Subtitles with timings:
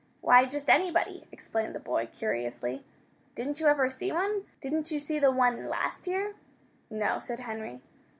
[0.21, 2.83] "Why, just anybody," explained the boy, curiously.
[3.35, 4.45] "Didn't you ever see one?
[4.59, 6.33] Didn't you see the one last year?"
[6.89, 7.81] "No," said Henry.